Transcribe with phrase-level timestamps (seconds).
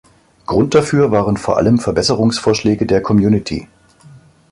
[0.47, 3.67] Grund dafür waren vor allem Verbesserungsvorschläge der Community.